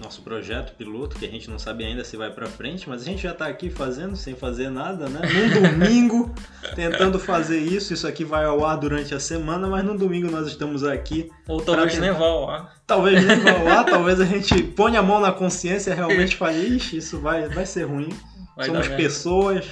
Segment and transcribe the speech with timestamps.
[0.00, 3.04] nosso projeto piloto, que a gente não sabe ainda se vai pra frente, mas a
[3.04, 5.20] gente já tá aqui fazendo sem fazer nada, né?
[5.22, 6.34] Num domingo,
[6.74, 7.92] tentando fazer isso.
[7.94, 11.30] Isso aqui vai ao ar durante a semana, mas no domingo nós estamos aqui.
[11.46, 12.74] Ou talvez tentar- nem vá ao ar.
[12.86, 16.34] Talvez nem vá ao ar, talvez a gente ponha a mão na consciência e realmente
[16.36, 18.08] fale, ixi, isso vai, vai ser ruim.
[18.56, 19.66] Vai Somos pessoas.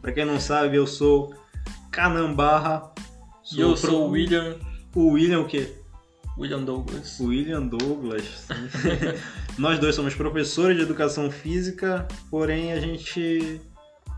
[0.00, 1.34] Pra quem não sabe, eu sou
[1.90, 2.92] Canambarra.
[3.52, 4.56] E eu pro- sou o William,
[4.94, 5.72] o William o quê?
[6.36, 7.18] William Douglas.
[7.20, 8.46] William Douglas.
[9.56, 13.60] Nós dois somos professores de educação física, porém a gente.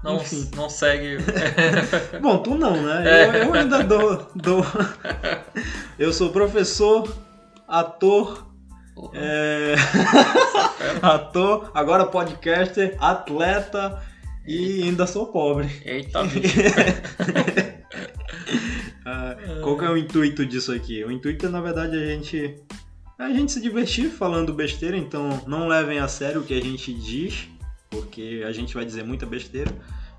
[0.03, 0.51] Não, Enfim.
[0.55, 1.19] não segue.
[2.21, 3.05] Bom, tu não, né?
[3.07, 3.29] É.
[3.29, 4.65] Eu, eu ainda dou, dou.
[5.99, 7.15] Eu sou professor,
[7.67, 8.47] ator,
[9.13, 9.75] é...
[11.03, 14.03] ator, agora podcaster, atleta
[14.47, 15.69] e ainda sou pobre.
[15.85, 16.61] Eita, bicho.
[19.09, 21.05] Ah, qual que é o intuito disso aqui?
[21.05, 22.57] O intuito é, na verdade, a gente
[23.19, 26.93] a gente se divertir falando besteira, então não levem a sério o que a gente
[26.93, 27.49] diz,
[27.89, 29.71] porque a gente vai dizer muita besteira.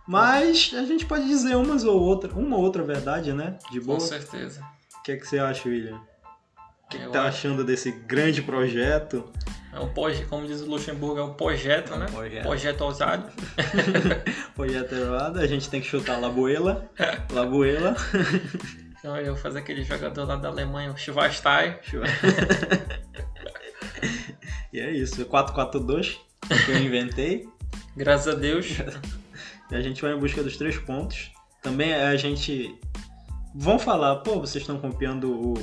[0.07, 3.57] Mas a gente pode dizer umas ou outra, uma ou outra verdade, né?
[3.69, 3.97] De boa.
[3.99, 4.63] Com O certeza.
[5.03, 5.97] que, é que você acha, William?
[5.97, 9.25] O que, que tá acho- achando desse grande projeto?
[9.73, 12.05] É um proje- como diz o Luxemburgo, é um projeto, É um né?
[12.09, 12.43] projeto.
[12.43, 13.29] Projeto ousado.
[14.55, 16.89] Projeto errado, a gente tem que chutar a Labuela.
[19.07, 19.17] Labuela.
[19.17, 21.75] Então eu vou fazer aquele jogador lá da Alemanha, o Schweinstein.
[24.71, 26.19] e é isso, 442
[26.65, 27.47] que eu inventei.
[27.95, 28.67] Graças a Deus.
[29.71, 31.31] E a gente vai em busca dos três pontos.
[31.61, 32.79] Também a gente.
[33.59, 35.53] Vão falar, pô, vocês estão copiando o,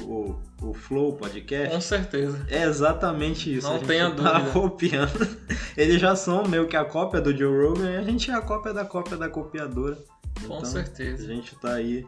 [0.61, 1.73] o, o Flow podcast?
[1.73, 2.45] Com certeza.
[2.51, 3.69] É exatamente isso.
[3.69, 4.51] Não a tenha tá dúvida.
[4.53, 5.39] copiando.
[5.77, 8.41] Eles já são meio que a cópia do Joe Rogan e a gente é a
[8.41, 9.97] cópia da cópia da copiadora.
[10.41, 11.25] Com Então, A certeza.
[11.27, 12.05] gente tá aí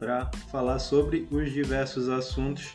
[0.00, 2.70] para falar sobre os diversos assuntos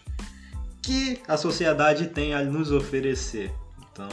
[0.82, 3.52] que a sociedade tem a nos oferecer.
[3.92, 4.08] Então,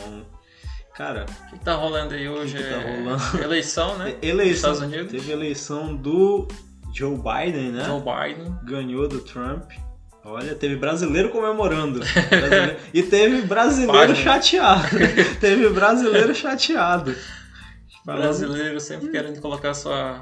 [0.96, 3.22] cara, O que tá rolando aí hoje que tá é rolando?
[3.44, 4.16] eleição, né?
[4.22, 5.12] eleição, Estados Unidos.
[5.12, 6.48] teve eleição do
[6.94, 7.84] Joe Biden, né?
[7.84, 8.56] Joe Biden.
[8.64, 9.70] Ganhou do Trump.
[10.24, 11.98] Olha, teve brasileiro comemorando.
[12.00, 14.16] Brasileiro- e teve brasileiro Página.
[14.16, 14.88] chateado.
[15.40, 17.14] teve brasileiro chateado.
[18.06, 20.20] Brasileiro sempre querendo colocar sua,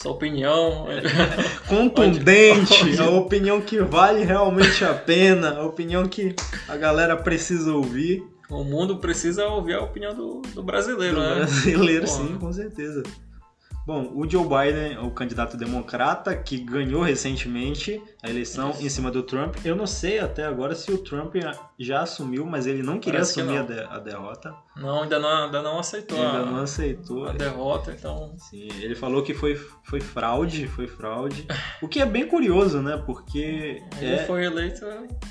[0.00, 0.86] sua opinião.
[1.68, 6.34] contundente, Onde- a opinião que vale realmente a pena, a opinião que
[6.68, 8.22] a galera precisa ouvir.
[8.48, 11.34] O mundo precisa ouvir a opinião do, do brasileiro, do né?
[11.34, 13.02] brasileiro, sim, com certeza.
[13.88, 19.22] Bom, o Joe Biden, o candidato democrata, que ganhou recentemente a eleição em cima do
[19.22, 19.56] Trump.
[19.64, 21.34] Eu não sei até agora se o Trump
[21.78, 23.92] já assumiu, mas ele não queria Parece que assumir a, não.
[23.92, 24.54] a derrota.
[24.76, 27.28] Não, ainda não, ainda não aceitou Ainda a, não aceitou.
[27.28, 28.34] a derrota, então.
[28.36, 31.46] Sim, ele falou que foi, foi fraude, foi fraude.
[31.80, 33.02] O que é bem curioso, né?
[33.06, 34.84] Porque Ele é, foi eleito.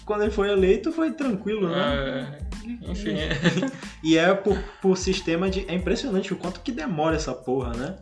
[0.03, 2.39] quando ele foi eleito foi tranquilo, né?
[2.65, 3.17] é, enfim.
[4.03, 5.63] E é por, por sistema de.
[5.69, 7.95] É impressionante o quanto que demora essa porra, né?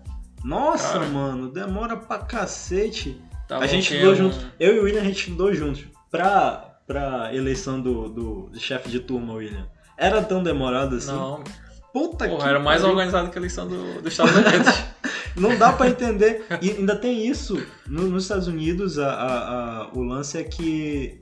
[0.46, 1.06] Nossa, Cara.
[1.08, 3.20] mano, demora pra cacete.
[3.48, 3.96] Tava a gente o quê?
[3.96, 4.46] estudou Um- juntos.
[4.60, 5.84] Eu e o William, a gente estudou juntos.
[6.12, 9.68] Pra, pra eleição do, do, chefe de turma, William.
[9.98, 11.12] Era tão demorado assim?
[11.12, 11.44] Não,
[11.92, 12.94] Puta porra, que era mais pariu.
[12.94, 14.84] organizado que a eleição do, dos Estados Unidos.
[15.36, 16.46] Não dá pra entender.
[16.62, 17.62] E ainda tem isso.
[17.88, 21.22] No- nos Estados Unidos, a, a- a- o lance é que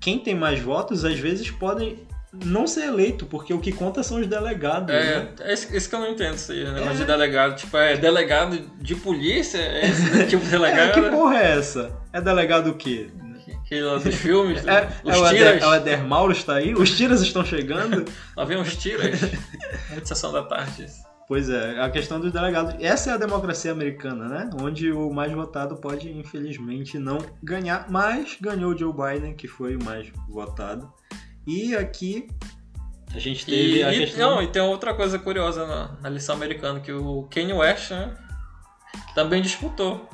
[0.00, 1.98] quem tem mais votos, às vezes, podem
[2.44, 4.88] não ser eleito, porque o que conta são os delegados.
[4.88, 5.28] né?
[5.40, 6.94] É, é isso, isso que eu não entendo, isso aí, negócio É.
[6.94, 7.56] de delegado.
[7.56, 9.58] Tipo, é delegado de polícia?
[9.58, 10.92] É esse tipo de É, delegado?
[10.94, 11.92] que porra é essa?
[12.12, 13.08] É delegado o quê?
[13.64, 16.72] Aquele lá dos filmes, É, os é o, Eder, é o Eder Mauro está aí?
[16.72, 18.04] Os tiras estão chegando?
[18.36, 19.18] Lá vem os tiras.
[20.04, 20.86] Sessão da tarde.
[21.26, 22.76] pois é, a questão dos delegados.
[22.78, 24.50] Essa é a democracia americana, né?
[24.62, 29.74] Onde o mais votado pode, infelizmente, não ganhar, mas ganhou o Joe Biden, que foi
[29.74, 30.88] o mais votado.
[31.46, 32.28] E aqui
[33.14, 34.36] a gente teve E, a e- questão.
[34.36, 38.14] não, e tem outra coisa curiosa na, na lição americana, que o Kanye West né,
[39.14, 40.08] também disputou.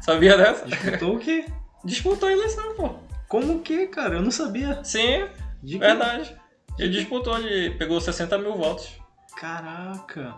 [0.00, 0.64] Sabia dessa?
[0.66, 1.44] Disputou o quê?
[1.84, 2.94] Disputou a eleição, pô.
[3.28, 4.16] Como que, cara?
[4.16, 4.82] Eu não sabia.
[4.84, 5.28] Sim,
[5.62, 6.36] De que- verdade.
[6.78, 8.88] Ele disputou, ele pegou 60 mil votos.
[9.36, 10.34] Caraca.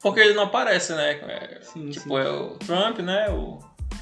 [0.00, 1.12] Porque ele não aparece, né?
[1.12, 2.16] É, Sim, tipo, sim.
[2.16, 3.30] é o Trump, né?
[3.30, 3.58] O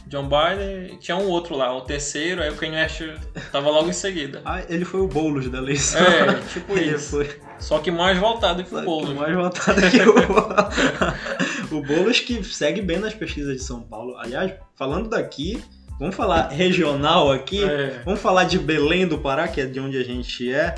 [0.06, 3.02] John Biden, e tinha um outro lá, o terceiro, aí o Kanye West
[3.50, 4.40] tava logo em seguida.
[4.44, 6.00] Ah, ele foi o Boulos da eleição.
[6.00, 7.16] É, tipo ele isso.
[7.16, 7.40] foi.
[7.58, 9.14] Só que mais voltado que Só o que Boulos.
[9.14, 10.14] mais votado que o,
[11.78, 14.16] o Boulos que segue bem nas pesquisas de São Paulo.
[14.16, 15.60] Aliás, falando daqui,
[15.98, 17.64] vamos falar regional aqui.
[17.64, 18.00] É.
[18.04, 20.72] Vamos falar de Belém do Pará, que é de onde a gente é.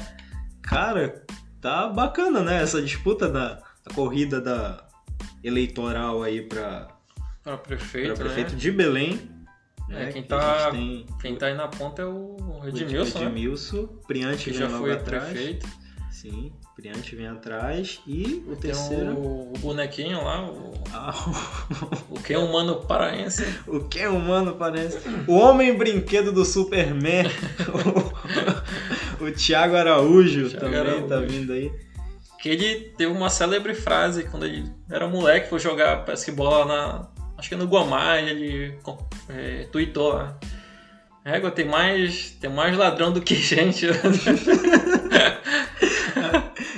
[0.62, 1.22] Cara,
[1.60, 2.62] tá bacana, né?
[2.62, 4.86] Essa disputa da, da corrida da
[5.44, 6.88] eleitoral aí para
[7.48, 8.58] Pra prefeito, prefeito né?
[8.58, 9.20] de Belém.
[9.90, 10.12] É, né?
[10.12, 13.26] quem Que tá- gente tem Quem tá aí na ponta é o o Edmilson, né?
[13.26, 15.24] Edmilson, Priante Que vem já foi atrás.
[15.30, 15.66] prefeito.
[16.10, 18.00] Sim, Priante vem atrás.
[18.06, 19.12] E o Tem terceiro.
[19.14, 21.14] o, o bonequinho lá, o, Ah,
[22.10, 23.44] o que é humano paraense.
[23.66, 24.98] o que é humano parece?
[25.26, 27.24] O homem brinquedo do Superman.
[29.20, 31.32] o, o Thiago Araújo Thiago também tá Araújo.
[31.32, 31.72] vindo aí.
[32.42, 37.17] Que ele teve uma célebre frase quando ele era moleque, foi jogar basquetebol lá na.
[37.38, 38.78] Acho que no Guamá, e ele
[39.28, 40.36] é, tweetou lá.
[41.24, 43.86] Égua, tem mais, tem mais ladrão do que gente.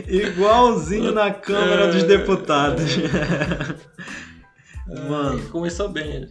[0.07, 2.97] Igualzinho na Câmara dos É, Deputados.
[5.09, 5.39] Mano.
[5.39, 6.29] Ele começou bem ele.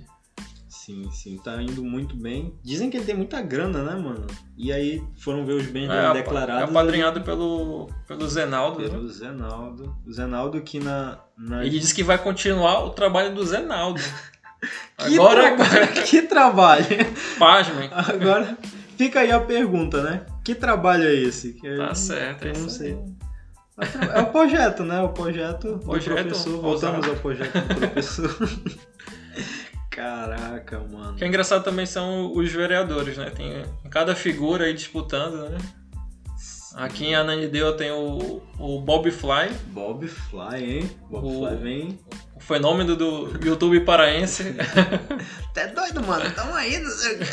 [0.86, 2.54] Sim, sim, tá indo muito bem.
[2.64, 4.26] Dizem que ele tem muita grana, né, mano?
[4.58, 6.62] E aí foram ver os bens É, declarados.
[6.62, 8.82] é apadrinhado pelo, pelo Zenaldo.
[8.82, 8.90] né?
[8.90, 9.96] Pelo Zenaldo.
[10.08, 11.20] O Zenaldo que na.
[11.38, 11.66] na...
[11.66, 14.02] Ele disse que vai continuar o trabalho do Zenaldo.
[14.98, 16.86] Que, Agora, tra- que trabalho!
[17.40, 17.90] pasmem.
[17.94, 18.58] Agora
[18.98, 20.26] fica aí a pergunta, né?
[20.44, 21.54] Que trabalho é esse?
[21.54, 22.98] Que eu- Tá certo, que é eu não isso sei.
[23.80, 24.10] aí.
[24.18, 25.00] É o projeto, né?
[25.02, 26.62] O projeto, Projeto do professor.
[26.62, 28.50] Voltamos ao projeto do professor.
[29.90, 31.12] Caraca, mano.
[31.12, 33.30] O que é engraçado também são os vereadores, né?
[33.32, 35.58] Tem cada figura aí disputando, né?
[36.76, 40.92] Aqui em Ananindeua tem o, o Bob Fly, Bob Fly, hein?
[41.10, 42.00] Bob O- Fly vem.
[42.36, 44.56] o fenômeno do YouTube paraense.
[45.54, 46.30] Tá doido, mano?
[46.32, 47.26] Tamo aí, não sei o quê.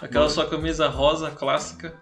[0.00, 1.94] Aquela sua camisa rosa clássica.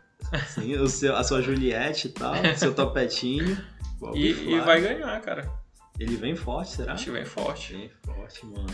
[0.47, 3.59] Sim, o seu, a sua Juliette e tal, seu topetinho.
[3.99, 4.55] Bob E, Fly.
[4.55, 5.51] e vai ganhar, cara.
[5.99, 6.93] Ele vem forte, será?
[6.95, 7.73] Acho que vem forte.
[7.75, 8.67] Vem forte, mano.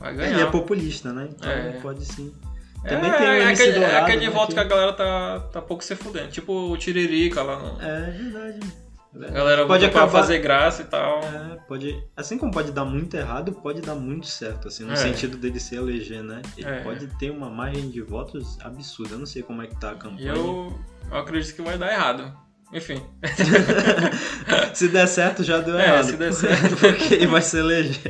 [0.00, 0.50] Vai Ele é ganhar.
[0.50, 1.28] populista, né?
[1.30, 1.72] Então É.
[1.82, 2.32] pode sim.
[2.84, 4.64] É, Também tem o é MC aquele, é Dourado, aquele né, voto que- que a
[4.64, 6.28] galera tá, tá pouco se fudendo.
[6.28, 7.58] Tipo o Tiririca lá.
[7.58, 7.82] No...
[7.82, 8.60] É verdade.
[9.12, 11.18] A galera Pode acabar- fazer graça e tal.
[11.20, 12.00] É, pode.
[12.16, 14.96] Assim como pode dar muito errado, pode dar muito certo, assim, no É.
[14.96, 16.40] sentido dele se eleger, né?
[16.56, 16.80] Ele É.
[16.80, 19.16] pode ter uma margem de votos absurda.
[19.16, 20.32] Eu não sei como é que tá a campanha.
[20.32, 20.72] eu,
[21.10, 22.32] eu acredito que vai dar errado.
[22.72, 23.02] Enfim.
[24.74, 26.04] se der certo, já deu É, errado.
[26.04, 26.76] se der certo.
[26.78, 28.00] Porque ele vai se eleger.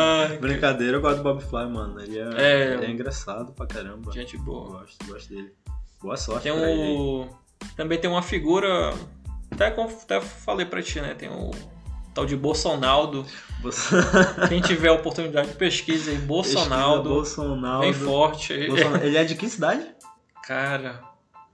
[0.00, 2.00] Ai, Brincadeira, eu gosto do Bob Fly, mano.
[2.00, 2.72] Ele é, É.
[2.74, 4.10] ele é engraçado pra caramba.
[4.12, 4.80] gente Eu boa.
[4.80, 5.52] gosto, gosto dele.
[6.02, 7.28] Boa sorte Tem o.
[7.76, 8.94] Também tem uma figura.
[9.50, 11.14] Até, até falei pra ti, né?
[11.14, 11.50] Tem o
[12.14, 13.24] tal de Bolsonaro.
[14.48, 16.16] Quem tiver a oportunidade, pesquisa aí.
[16.18, 17.02] Bolsonaro.
[17.02, 17.80] Bolsonaro.
[17.80, 18.66] Bem forte.
[18.66, 19.04] Bolsonaro.
[19.04, 19.84] Ele é de que cidade?
[20.46, 21.00] Cara,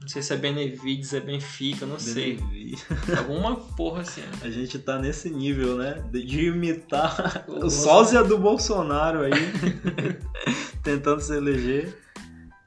[0.00, 2.36] não sei se é Benevides, é Benfica, não sei.
[2.36, 2.76] Benevi-
[3.18, 4.22] Alguma porra assim.
[4.42, 6.02] A gente tá nesse nível, né?
[6.10, 9.32] De imitar O o sósia do Bolsonaro aí.
[10.82, 11.96] tentando se eleger.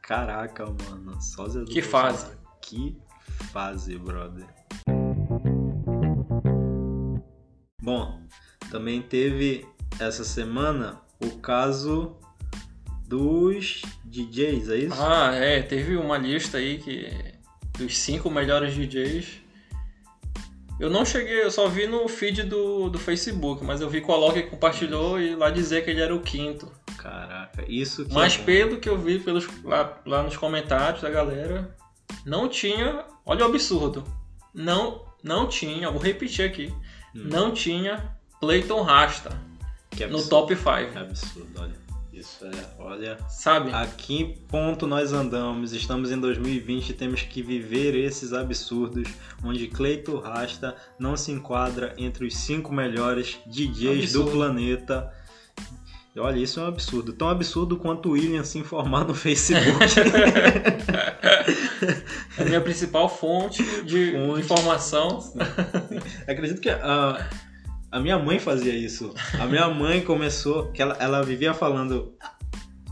[0.02, 1.22] Caraca, mano.
[1.22, 2.14] Sósia do Que Bolsonaro.
[2.18, 2.38] fase.
[2.62, 2.98] Que
[3.52, 4.46] fase, brother.
[7.82, 8.20] Bom,
[8.70, 9.66] também teve
[10.00, 12.18] essa semana o caso
[13.10, 15.02] dos DJs, é isso?
[15.02, 17.12] Ah, é, teve uma lista aí que
[17.78, 19.42] dos cinco melhores DJs.
[20.80, 24.10] Eu não cheguei, eu só vi no feed do, do Facebook, mas eu vi que
[24.10, 26.72] o Alok compartilhou e lá dizer que ele era o quinto.
[26.98, 31.10] Caraca, isso que Mas é pelo que eu vi pelos, lá, lá nos comentários da
[31.10, 31.76] galera,
[32.26, 33.04] não tinha.
[33.26, 34.06] Olha o absurdo.
[34.54, 36.72] Não, não tinha, vou repetir aqui.
[37.16, 37.24] Hum.
[37.26, 39.38] Não tinha Clayton Rasta
[39.90, 41.00] que no top Que 5.
[41.00, 41.88] absurdo, olha.
[42.12, 43.18] Isso é, olha.
[43.30, 43.72] Sabe?
[43.72, 45.74] A que ponto nós andamos?
[45.74, 49.08] Estamos em 2020 e temos que viver esses absurdos,
[49.44, 54.32] onde Cleito Rasta não se enquadra entre os cinco melhores DJs do Absurdo.
[54.32, 55.13] planeta.
[56.16, 57.13] E olha, isso é um absurdo.
[57.13, 59.70] Tão absurdo quanto o William se informar no Facebook.
[62.38, 64.42] É a minha principal fonte de Fonte.
[64.42, 65.20] informação.
[66.28, 67.30] Acredito que a,
[67.91, 69.13] a minha mãe fazia isso.
[69.39, 72.13] A minha mãe começou, que ela, ela vivia falando.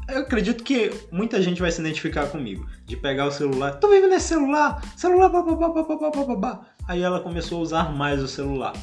[0.08, 2.68] Eu acredito que muita gente vai se identificar comigo.
[2.86, 3.74] De pegar o celular.
[3.74, 4.82] Tu vive nesse celular?
[4.96, 6.62] Celular, babá, babá, babá, babá.
[6.88, 8.74] Aí ela começou a usar mais o celular.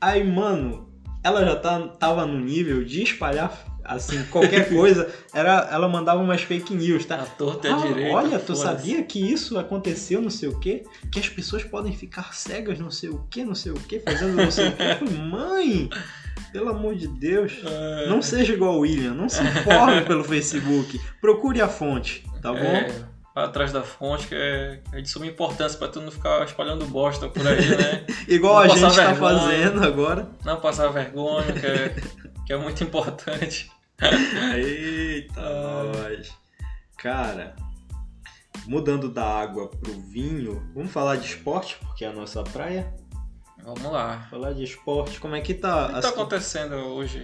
[0.00, 0.88] Aí, mano,
[1.22, 3.50] ela já tá, tava no nível de espalhar,
[3.84, 5.08] assim, qualquer coisa.
[5.32, 7.16] Era, ela mandava umas fake news, tá?
[7.16, 8.14] A torta é Ah, direita.
[8.14, 10.84] olha, tu sabia que isso aconteceu, não sei o quê?
[11.12, 14.34] Que as pessoas podem ficar cegas, não sei o quê, não sei o quê, fazendo
[14.36, 15.04] não sei o quê.
[15.18, 15.88] Mãe,
[16.52, 21.00] pelo amor de Deus, É, não seja igual o William, não se informe pelo Facebook,
[21.20, 22.58] procure a fonte, tá bom?
[22.58, 22.92] É,
[23.34, 27.28] atrás da fonte, que é, é de suma importância pra tu não ficar espalhando bosta
[27.28, 28.04] por aí, né?
[28.28, 29.38] Igual a Não gente passar tá vergonha.
[29.40, 30.28] fazendo agora.
[30.44, 31.94] Não passar vergonha, que é,
[32.46, 33.68] que é muito importante.
[34.56, 36.32] Eita, nós.
[36.96, 37.54] Cara,
[38.66, 42.92] mudando da água pro vinho, vamos falar de esporte, porque é a nossa praia.
[43.62, 44.26] Vamos lá.
[44.30, 45.86] Falar de esporte, como é que tá?
[45.86, 47.20] O que a tá acontecendo hoje?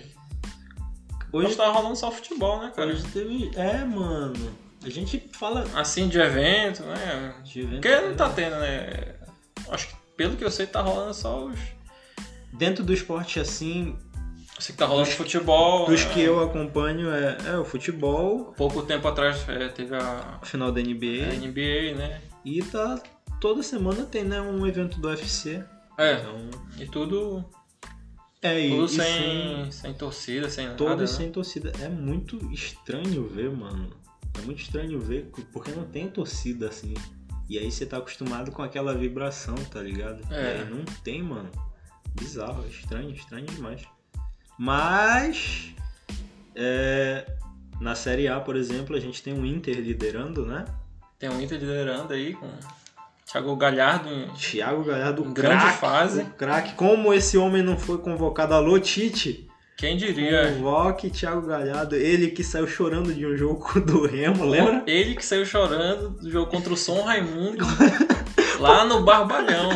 [1.33, 2.91] Hoje Hoje tá rolando só futebol, né, cara?
[2.91, 3.50] Hoje teve.
[3.55, 4.53] É, mano.
[4.83, 7.35] A gente fala Assim, de evento, né?
[7.45, 7.81] de evento.
[7.83, 9.15] Porque não tá tendo, né?
[9.69, 11.59] Acho que pelo que eu sei, tá rolando só os.
[12.53, 13.97] Dentro do esporte assim,
[14.61, 15.87] Sei que tá rolando futebol.
[15.87, 20.38] dos é, que eu acompanho é, é o futebol, Pouco tempo atrás é, teve a,
[20.40, 22.21] a final da a NBA, NBA, né?
[22.45, 23.02] e tá
[23.40, 25.64] toda semana tem né, um evento do UFC.
[25.99, 27.45] É, Então, e tudo,
[28.43, 30.76] é tudo e sem, sem torcida, sem nada.
[30.76, 31.17] Todos né?
[31.17, 31.73] sem torcida.
[31.81, 33.90] É muito estranho ver, mano.
[34.38, 36.95] É muito estranho ver, porque não tem torcida assim.
[37.49, 40.23] E aí você tá acostumado com aquela vibração, tá ligado?
[40.33, 40.59] É.
[40.59, 41.50] E aí não tem, mano.
[42.14, 43.83] Bizarro, estranho, estranho demais.
[44.62, 45.73] Mas.
[46.55, 47.25] é,
[47.81, 50.67] na Série A, por exemplo, a gente tem o Inter liderando, né?
[51.19, 52.47] Tem o Inter liderando aí com
[53.25, 56.25] Thiago Galhardo Thiago Galhardo, Em grande craque, fase.
[56.37, 56.75] craque.
[56.75, 58.52] Como esse homem não foi convocado?
[58.52, 59.49] Alô, Tite?
[59.79, 60.52] Quem diria?
[60.52, 61.97] Convoque Thiago Galhardo.
[61.97, 64.83] Ele que saiu chorando de um jogo do Remo, lembra?
[64.87, 67.64] Ele que saiu chorando do jogo contra o São Raimundo
[68.61, 69.71] lá no Barbalhão.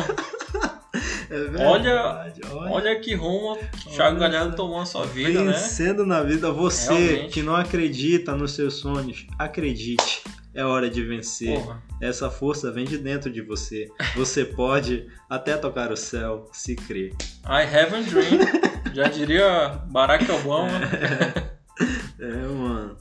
[1.29, 1.81] É Olha-
[2.23, 3.57] verdade, Olha que rumo o
[3.89, 5.51] Thiago Olha Galhardo tomou na sua vida, né?
[5.53, 6.51] Vencendo na vida.
[6.51, 7.33] Você Realmente.
[7.33, 10.23] que não acredita nos seus sonhos, acredite.
[10.53, 11.59] É hora de vencer.
[11.59, 11.83] Porra.
[12.01, 13.89] Essa força vem de dentro de você.
[14.15, 17.13] Você pode até tocar o céu, se crer.
[17.45, 18.39] I have a dream.
[18.95, 20.69] Já diria Barack Obama.
[22.19, 22.97] É, mano.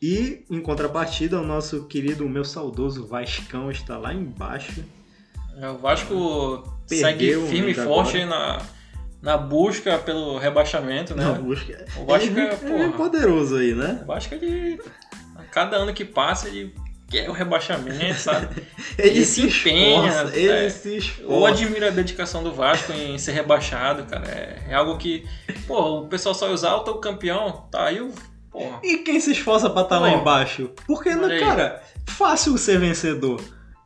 [0.00, 4.82] E, em contrapartida, o nosso querido, o meu saudoso Vascão está lá embaixo.
[5.60, 8.60] É, O Vasco Perdeu segue firme e forte agora.
[9.20, 11.24] na, na busca pelo rebaixamento, né?
[11.24, 11.84] Na busca.
[11.96, 12.92] O Vasco é, é porra.
[12.92, 14.00] poderoso aí, né?
[14.02, 14.80] O Vasco ele.
[15.36, 16.74] A cada ano que passa, ele
[17.12, 18.48] quer o rebaixamento, sabe?
[18.98, 20.36] Ele, Ele se empenha, esforça.
[20.36, 20.70] Ele é.
[20.70, 21.32] se esforça.
[21.32, 24.26] Eu admiro a dedicação do Vasco em ser rebaixado, cara.
[24.28, 25.26] É, é algo que.
[25.66, 27.68] Pô, o pessoal só exalta o campeão.
[27.70, 28.12] Tá aí o.
[28.50, 28.80] Porra.
[28.82, 30.18] E quem se esforça pra estar lá Pô.
[30.18, 30.70] embaixo?
[30.86, 33.40] Porque, cara, fácil ser vencedor.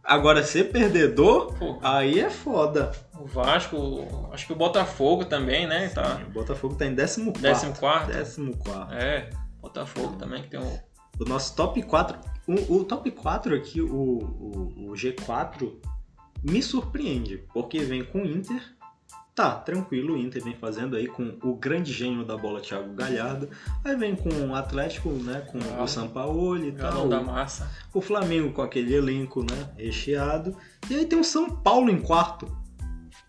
[0.06, 2.92] Agora, ser perdedor, Pô, aí é foda.
[3.18, 4.30] o Vasco.
[4.32, 5.88] Acho que o Botafogo também, né?
[5.88, 6.22] Tá.
[6.28, 7.32] O Botafogo tá em 14.
[7.32, 7.72] 14.
[7.72, 8.94] 14.
[8.94, 10.78] É, Botafogo também que tem um.
[11.18, 12.18] O nosso top 4.
[12.46, 15.72] O, o top 4 aqui, o, o, o G4,
[16.44, 17.38] me surpreende.
[17.52, 18.62] Porque vem com o Inter.
[19.36, 23.50] Tá, tranquilo, o Inter vem fazendo aí com o grande gênio da bola, Thiago Galhardo.
[23.84, 25.42] Aí vem com o Atlético, né?
[25.52, 25.82] Com Galo.
[25.82, 27.06] o Sampaoli e tal.
[27.06, 27.70] da massa.
[27.92, 29.68] O Flamengo com aquele elenco, né?
[29.76, 30.56] Recheado.
[30.88, 32.46] E aí tem o São Paulo em quarto.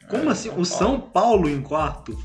[0.09, 0.49] Como É, assim?
[0.49, 2.17] São o São Paulo em quarto?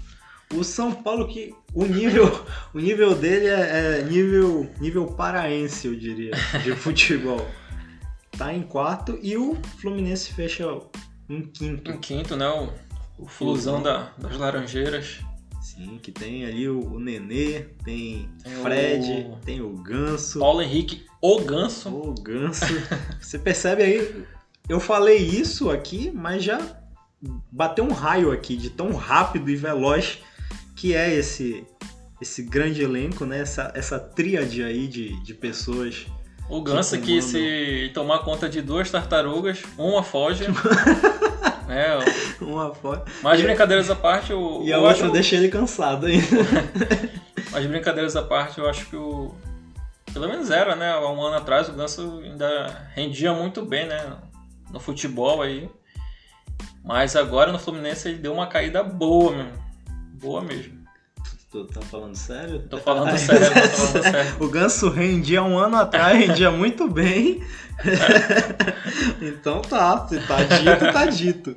[0.54, 2.26] O São Paulo que o nível,
[2.72, 6.30] o nível dele é, é nível, nível paraense, eu diria,
[6.62, 7.44] de futebol.
[8.38, 10.64] Tá em quarto e o Fluminense fecha
[11.28, 11.90] em quinto.
[11.90, 12.48] Em quinto, né?
[12.48, 12.70] O,
[13.22, 15.20] o Flusão da, das Laranjeiras.
[15.60, 20.40] Sim, que tem ali o, o Nenê, tem, Tem Fred, o- tem o Ganso.
[20.40, 21.88] Paulo Henrique, o Ganso.
[21.88, 22.64] O Ganso.
[23.20, 24.24] Você percebe aí?
[24.68, 26.60] Eu falei isso aqui, mas já
[27.50, 30.18] bateu um raio aqui de tão rápido e veloz
[30.76, 31.64] que é esse
[32.20, 33.40] esse grande elenco, né?
[33.40, 36.06] Essa, essa tríade aí de, de pessoas.
[36.48, 40.44] O Ganso Que que se tomar conta de duas tartarugas, uma foge.
[41.72, 41.98] é,
[42.40, 43.04] Uma fora.
[43.22, 46.26] mas E- brincadeiras à parte, o, E a eu outra acho, deixa ele cansado ainda.
[47.50, 49.34] mas brincadeiras à parte, eu acho que o
[50.12, 50.92] pelo menos era, né?
[50.92, 54.14] Há um ano atrás o Ganso ainda rendia muito bem, né?
[54.70, 55.70] No futebol aí.
[56.84, 59.52] Mas agora no Fluminense ele deu uma caída boa mesmo.
[60.20, 60.81] Boa mesmo.
[61.52, 62.60] Tu tá falando sério?
[62.70, 64.36] Tô falando Ai, sério, tô falando sério.
[64.40, 67.42] O Ganso rendia um ano atrás, rendia muito bem.
[69.20, 71.56] então tá, se tá dito, tá dito.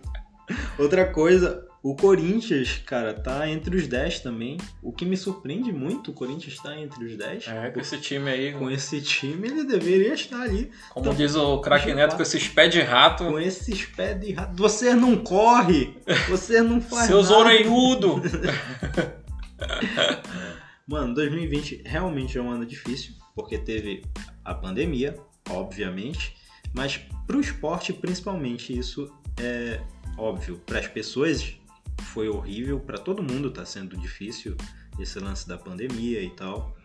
[0.77, 4.57] Outra coisa, o Corinthians, cara, tá entre os 10 também.
[4.83, 7.47] O que me surpreende muito, o Corinthians tá entre os 10.
[7.47, 10.71] É, com esse time aí, Com esse time, ele deveria estar ali.
[10.89, 13.23] como diz o craque Neto, com esses pés de rato.
[13.23, 14.55] Com esses pés de rato.
[14.57, 15.97] Você não corre!
[16.27, 17.41] Você não faz Seus nada.
[17.43, 18.21] orelhudo!
[20.87, 24.03] Mano, 2020 realmente é um ano difícil, porque teve
[24.43, 25.17] a pandemia,
[25.49, 26.35] obviamente,
[26.73, 29.81] mas pro esporte principalmente isso é
[30.17, 30.61] óbvio.
[30.65, 31.55] Para as pessoas
[32.03, 34.55] foi horrível, para todo mundo tá sendo difícil
[34.99, 36.75] esse lance da pandemia e tal.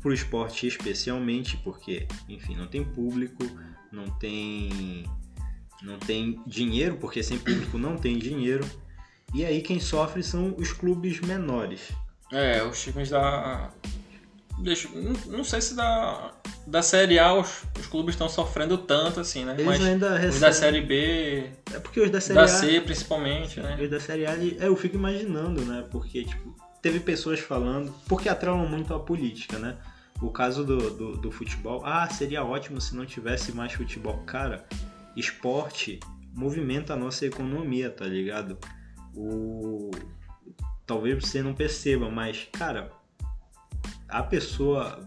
[0.00, 3.42] Pro esporte especialmente, porque, enfim, não tem público,
[3.90, 5.04] não tem
[5.82, 8.64] não tem dinheiro, porque sem público não tem dinheiro.
[9.34, 11.92] E aí quem sofre são os clubes menores.
[12.32, 13.70] É, os times da.
[14.60, 14.88] Deixa,
[15.26, 16.32] não, sei se da,
[16.64, 19.54] da Série A os, os clubes estão sofrendo tanto assim, né?
[19.54, 20.40] Eles Mas ainda os recebem.
[20.40, 22.48] da Série B, É porque os da Série da A.
[22.48, 23.76] C principalmente, né?
[23.80, 25.84] Os da Série A, é, eu fico imaginando, né?
[25.90, 27.92] Porque, tipo, teve pessoas falando.
[28.06, 29.76] Porque atrelam muito a política, né?
[30.22, 31.82] O caso do, do, do futebol.
[31.84, 34.18] Ah, seria ótimo se não tivesse mais futebol.
[34.24, 34.64] Cara,
[35.16, 35.98] esporte
[36.32, 38.56] movimenta a nossa economia, tá ligado?
[39.16, 39.90] O
[40.86, 42.90] talvez você não perceba, mas cara,
[44.08, 45.00] a pessoa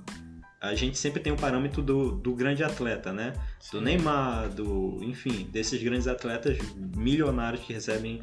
[0.59, 3.33] a gente sempre tem o um parâmetro do, do grande atleta, né?
[3.71, 6.57] Do Neymar, do, enfim, desses grandes atletas
[6.95, 8.21] milionários que recebem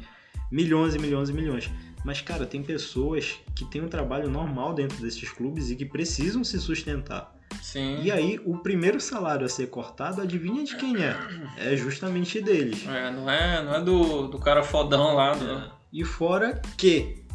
[0.51, 1.71] milhões e milhões e milhões.
[2.03, 6.43] Mas, cara, tem pessoas que têm um trabalho normal dentro desses clubes e que precisam
[6.43, 7.33] se sustentar.
[7.61, 8.01] Sim.
[8.03, 11.17] E aí, o primeiro salário a ser cortado, adivinha de quem é?
[11.57, 12.85] É justamente deles.
[12.87, 15.33] É, não é, não é do, do cara fodão lá.
[15.33, 15.49] Do...
[15.49, 15.71] É.
[15.91, 17.25] E fora que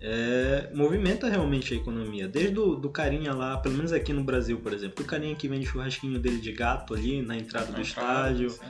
[0.00, 2.28] é, movimenta realmente a economia.
[2.28, 5.48] Desde o do carinha lá, pelo menos aqui no Brasil, por exemplo, do carinha que
[5.48, 8.60] vende churrasquinho dele de gato ali na entrada na do entrada, estádio, sim.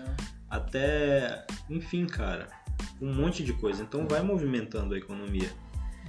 [0.49, 2.49] até, enfim, cara,
[3.01, 3.83] um monte de coisa.
[3.83, 5.51] Então vai movimentando a economia.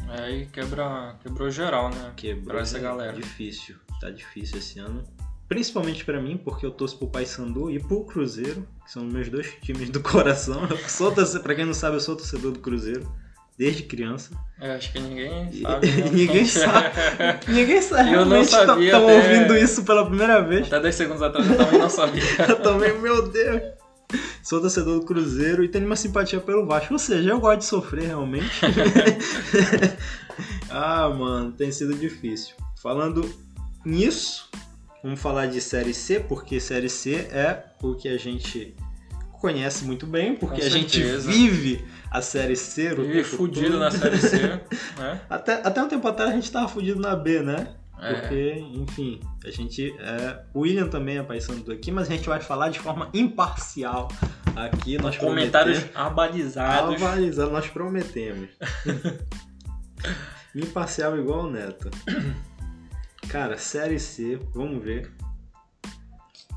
[0.09, 2.13] É, e quebra, quebrou geral, né?
[2.15, 3.13] Quebrou pra essa galera.
[3.13, 5.03] Difícil, tá difícil esse ano.
[5.47, 9.53] Principalmente para mim, porque eu torço pro Paysandu e pro Cruzeiro, que são meus dois
[9.61, 10.67] times do coração.
[10.69, 13.09] Eu sou torcedor, pra quem não sabe, eu sou torcedor do Cruzeiro
[13.57, 14.31] desde criança.
[14.59, 15.87] É, acho que ninguém sabe.
[15.87, 16.09] Né?
[16.11, 16.95] ninguém sabe.
[17.47, 18.13] ninguém sabe.
[18.13, 18.85] Eu não sabia.
[18.85, 19.15] Estão até...
[19.15, 20.67] ouvindo isso pela primeira vez.
[20.67, 22.23] Até 10 segundos atrás eu também não sabia.
[22.47, 23.61] eu também, meu Deus.
[24.43, 26.93] Sou torcedor do Cruzeiro e tenho uma simpatia pelo Vasco.
[26.93, 28.61] Ou seja, eu gosto de sofrer realmente.
[30.69, 32.55] ah, mano, tem sido difícil.
[32.81, 33.29] Falando
[33.83, 34.49] nisso,
[35.03, 38.75] vamos falar de Série C, porque Série C é o que a gente
[39.39, 42.95] conhece muito bem, porque a gente vive a Série C.
[42.95, 44.37] Vive fudido na Série C.
[44.97, 45.21] né?
[45.29, 47.75] até, até um tempo atrás a gente tava fudido na B, né?
[47.99, 48.13] É.
[48.13, 49.95] Porque, enfim, a gente.
[49.99, 54.07] É, o William também é paisando aqui, mas a gente vai falar de forma imparcial
[54.55, 54.97] aqui.
[54.97, 57.01] Nós comentários abalizados.
[57.01, 58.49] Abalizados, nós prometemos.
[60.55, 61.89] imparcial igual o Neto.
[63.29, 65.11] Cara, Série C, vamos ver.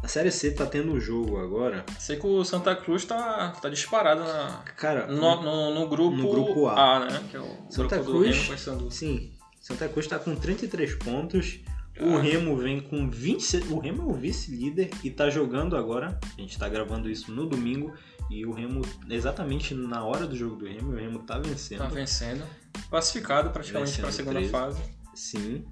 [0.02, 1.84] A Série C tá tendo um jogo agora.
[1.98, 6.30] Sei que o Santa Cruz tá, tá disparado na, Cara, no, no, no grupo, no
[6.30, 6.96] grupo A.
[6.96, 7.24] A, né?
[7.30, 9.32] Que é o Santa grupo Cruz, do Remo Sim.
[9.60, 11.60] Santa Cruz tá com 33 pontos.
[12.00, 12.20] O ah.
[12.20, 13.64] Remo vem com 20.
[13.70, 16.18] O Remo é o vice-líder e tá jogando agora.
[16.38, 17.92] A gente tá gravando isso no domingo.
[18.30, 18.80] E o Remo,
[19.10, 21.78] exatamente na hora do jogo do Remo, o Remo tá vencendo.
[21.78, 22.46] Tá vencendo.
[22.88, 24.50] Classificado praticamente para a segunda 13.
[24.50, 24.82] fase.
[25.14, 25.66] Sim.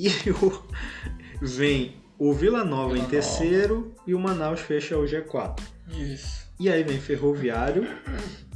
[0.00, 0.62] E o...
[1.42, 3.94] vem o Vila Nova Vila em terceiro Nova.
[4.06, 5.60] e o Manaus fecha o G4.
[5.88, 6.48] Isso.
[6.58, 7.86] E aí vem Ferroviário,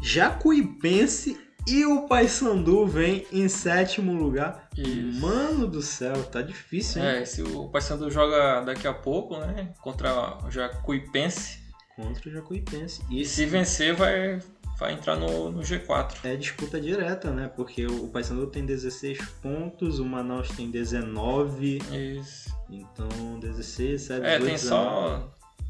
[0.03, 4.69] Jacuipense e o Paysandu vem em sétimo lugar.
[4.77, 5.21] Isso.
[5.21, 7.09] Mano do céu, tá difícil, hein?
[7.09, 9.73] É, se o Paysandu joga daqui a pouco, né?
[9.81, 11.61] Contra o Jacuipense.
[11.97, 13.03] Contra o Jacuipense.
[13.11, 14.41] E se vencer, vai,
[14.79, 16.17] vai entrar no, no G4.
[16.25, 17.51] É disputa direta, né?
[17.55, 21.79] Porque o Paysandu tem 16 pontos, o Manaus tem 19.
[22.19, 22.55] Isso.
[22.71, 25.29] Então, 16, 7, É, tem só,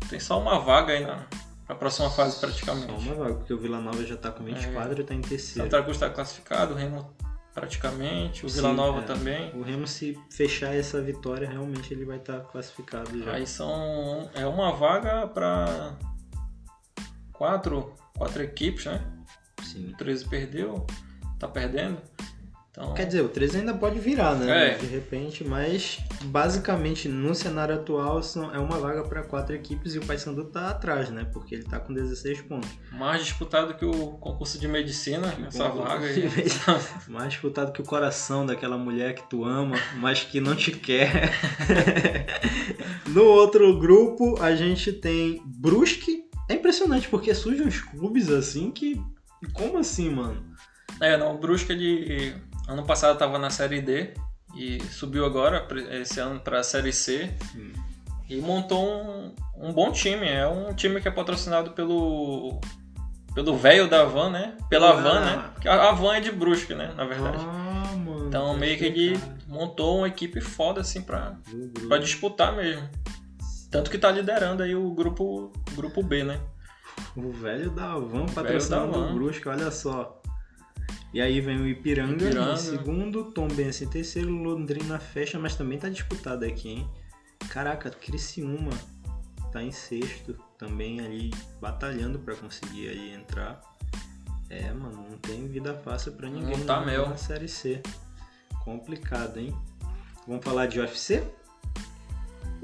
[0.09, 1.27] tem só uma vaga aí na,
[1.69, 2.87] na próxima fase, praticamente.
[2.87, 5.01] Só uma vaga, porque o Vila Nova já tá com 24 é.
[5.01, 5.69] e tá em terceiro.
[5.71, 7.15] Santa Cruz tá classificado, o Remo
[7.55, 9.03] praticamente, o Vila Nova é.
[9.03, 9.53] também.
[9.55, 13.33] O Remo, se fechar essa vitória, realmente ele vai estar tá classificado já.
[13.33, 14.29] Aí são.
[14.35, 15.95] É uma vaga para
[17.33, 19.01] quatro, quatro equipes, né?
[19.63, 19.91] Sim.
[19.93, 20.87] O 13 perdeu,
[21.39, 21.99] tá perdendo.
[22.77, 22.93] Então...
[22.93, 24.73] Quer dizer, o 13 ainda pode virar, né?
[24.73, 24.75] É.
[24.77, 28.21] De repente, mas basicamente no cenário atual
[28.53, 31.25] é uma vaga para quatro equipes e o Paysandu tá atrás, né?
[31.33, 32.69] Porque ele tá com 16 pontos.
[32.91, 36.29] Mais disputado que o concurso de medicina, que essa vaga aí.
[37.07, 41.31] Mais disputado que o coração daquela mulher que tu ama, mas que não te quer.
[43.07, 46.24] no outro grupo, a gente tem Brusque.
[46.49, 49.01] É impressionante porque surgem uns clubes assim que.
[49.53, 50.43] Como assim, mano?
[51.01, 52.35] É, não, o Brusque ele
[52.67, 54.15] Ano passado estava na Série D
[54.57, 55.67] e subiu agora,
[56.01, 57.31] esse ano, para a Série C.
[57.55, 57.73] Hum.
[58.29, 60.27] E montou um, um bom time.
[60.27, 62.61] É um time que é patrocinado pelo
[63.35, 64.57] pelo velho da van, né?
[64.71, 64.93] Pela ah.
[64.93, 65.51] van, né?
[65.53, 66.95] Porque a, a van é de Brusque, né?
[66.97, 67.37] Na verdade.
[67.39, 71.37] Ah, mano, então meio que ele montou uma equipe foda assim pra,
[71.87, 72.89] pra disputar mesmo.
[73.75, 76.41] Tanto que tá liderando aí o grupo, grupo B, né?
[77.17, 80.23] O velho da van patrocinando o Brusque, olha só.
[81.13, 82.53] E aí vem o Ipiranga, Ipiranga.
[82.53, 86.89] em segundo, Tombense em terceiro, Londrina fecha, mas também tá disputado aqui, hein?
[87.49, 88.71] Caraca, Criciúma
[89.51, 93.61] tá em sexto, também ali batalhando para conseguir aí entrar.
[94.51, 97.09] É, mano, não tem vida fácil para ninguém não tá mel.
[97.09, 97.83] na Série C.
[98.65, 99.53] Complicado, hein?
[100.29, 101.25] Vamos falar de UFC?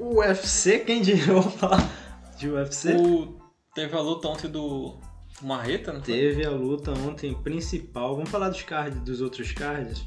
[0.01, 1.39] O UFC, quem diria?
[1.43, 1.87] Falar
[2.35, 2.95] de UFC?
[2.95, 3.39] O...
[3.75, 4.99] Teve a luta ontem do
[5.43, 8.15] Marreta, não Teve a luta ontem principal.
[8.15, 10.03] Vamos falar dos cards, dos outros cards?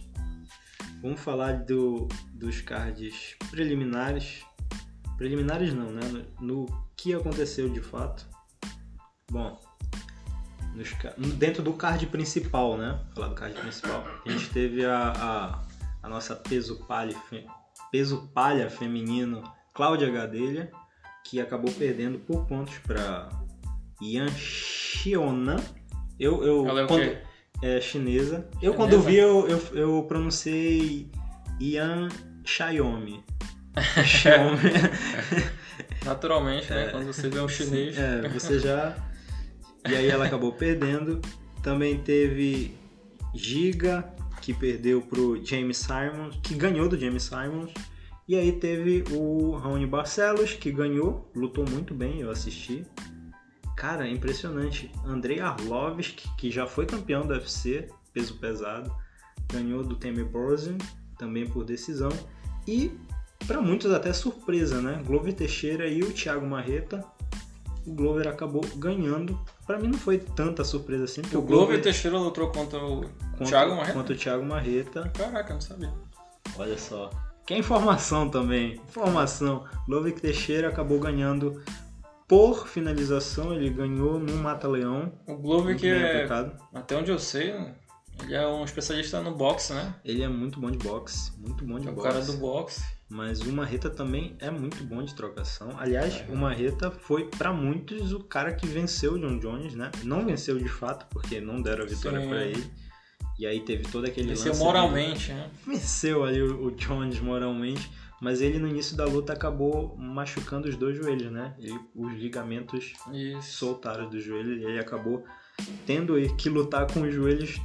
[1.00, 4.44] Vamos falar do, dos cards preliminares.
[5.16, 6.00] Preliminares não, né?
[6.40, 8.26] No, no que aconteceu de fato.
[9.30, 9.60] Bom,
[10.74, 10.90] nos,
[11.36, 13.00] dentro do card principal, né?
[13.14, 14.04] Falar do card principal.
[14.26, 15.62] A gente teve a, a,
[16.02, 17.16] a nossa peso palha,
[17.92, 19.40] peso palha feminino
[19.74, 20.70] Cláudia Gadelha,
[21.24, 23.28] que acabou perdendo por pontos para
[24.00, 25.56] Yan Xiona.
[26.18, 27.18] Eu, eu, Ela é quando,
[27.60, 28.48] é chinesa.
[28.62, 28.76] Eu Chinesa?
[28.76, 31.10] quando vi, eu, eu, eu pronunciei
[31.60, 32.08] Yan
[32.44, 33.24] Xiaomi.
[34.04, 34.70] Xiaomi.
[36.04, 36.88] Naturalmente, né?
[36.92, 37.98] Quando você vê um chinês.
[37.98, 38.96] É, você já.
[39.88, 41.20] E aí ela acabou perdendo.
[41.62, 42.76] Também teve
[43.34, 44.04] Giga,
[44.40, 47.72] que perdeu pro James Simons, que ganhou do James Simons.
[48.26, 52.86] E aí teve o Raoni Barcelos, que ganhou, lutou muito bem, eu assisti.
[53.76, 54.90] Cara, impressionante.
[55.04, 58.90] Andrei Arlovski, que já foi campeão do UFC, peso pesado,
[59.52, 60.78] ganhou do Temer Borzin,
[61.18, 62.10] também por decisão.
[62.66, 62.92] E,
[63.46, 65.02] para muitos até surpresa, né?
[65.04, 67.04] Glover Teixeira e o Thiago Marreta.
[67.86, 69.38] O Glover acabou ganhando.
[69.66, 73.44] Para mim não foi tanta surpresa assim, porque O Glover Teixeira lutou contra o contra,
[73.44, 73.92] Thiago Marreta?
[73.92, 75.10] Contra o Thiago Marreta.
[75.10, 75.92] Caraca, eu não sabia.
[76.56, 77.10] Olha só.
[77.46, 78.80] Que é informação também.
[78.88, 79.64] Informação.
[79.86, 81.62] Glover Teixeira acabou ganhando
[82.26, 83.52] por finalização.
[83.52, 85.12] Ele ganhou no Mata-Leão.
[85.26, 86.56] O bem é, aplicado.
[86.72, 87.54] até onde eu sei,
[88.22, 89.94] ele é um especialista no boxe, né?
[90.04, 91.32] Ele é muito bom de boxe.
[91.38, 92.08] Muito bom de É o boxe.
[92.08, 92.82] cara do boxe.
[93.10, 95.68] Mas o Marreta também é muito bom de trocação.
[95.78, 96.32] Aliás, É.
[96.32, 99.90] o Marreta foi pra muitos o cara que venceu o John Jones, né?
[100.02, 102.64] Não venceu de fato, porque não deram a vitória pra ele.
[103.38, 105.50] E aí teve todo aquele Venceu lance moralmente, né?
[105.66, 110.76] venceu ali o, o Jones moralmente, mas ele no início da luta acabou machucando os
[110.76, 111.54] dois joelhos, né?
[111.58, 113.52] Ele, os ligamentos Isso.
[113.58, 115.24] soltaram do joelho e ele acabou
[115.86, 117.60] tendo que lutar com os joelhos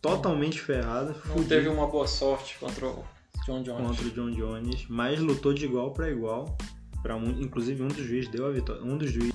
[0.00, 3.04] totalmente ferrados, Não fudido teve uma boa sorte contra o
[3.46, 3.86] John Jones.
[3.86, 6.56] contra o John Jones, mas lutou de igual para igual.
[7.02, 8.80] Pra, mu- inclusive um dos juízes deu a vitória.
[8.82, 9.31] Um dos juízes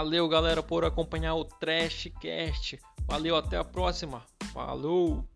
[0.00, 2.80] Valeu, galera, por acompanhar o Trashcast.
[3.06, 4.24] Valeu, até a próxima.
[4.50, 5.29] Falou!